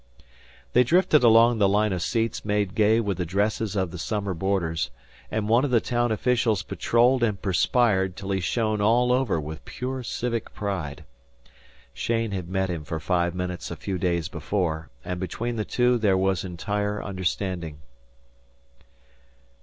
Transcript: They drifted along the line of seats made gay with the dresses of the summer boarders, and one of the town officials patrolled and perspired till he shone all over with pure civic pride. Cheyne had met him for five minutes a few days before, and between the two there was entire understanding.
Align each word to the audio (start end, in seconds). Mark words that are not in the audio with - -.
They 0.73 0.83
drifted 0.83 1.23
along 1.23 1.59
the 1.59 1.69
line 1.69 1.93
of 1.93 2.01
seats 2.01 2.43
made 2.43 2.73
gay 2.73 2.99
with 2.99 3.17
the 3.17 3.23
dresses 3.25 3.75
of 3.75 3.91
the 3.91 3.99
summer 3.99 4.33
boarders, 4.33 4.89
and 5.29 5.47
one 5.47 5.63
of 5.63 5.69
the 5.69 5.79
town 5.79 6.11
officials 6.11 6.63
patrolled 6.63 7.21
and 7.21 7.39
perspired 7.39 8.15
till 8.15 8.31
he 8.31 8.39
shone 8.39 8.81
all 8.81 9.11
over 9.11 9.39
with 9.39 9.63
pure 9.63 10.01
civic 10.01 10.55
pride. 10.55 11.03
Cheyne 11.93 12.31
had 12.31 12.49
met 12.49 12.71
him 12.71 12.83
for 12.83 12.99
five 12.99 13.35
minutes 13.35 13.69
a 13.69 13.75
few 13.75 13.99
days 13.99 14.27
before, 14.27 14.89
and 15.05 15.19
between 15.19 15.55
the 15.55 15.65
two 15.65 15.99
there 15.99 16.17
was 16.17 16.43
entire 16.43 17.03
understanding. 17.03 17.77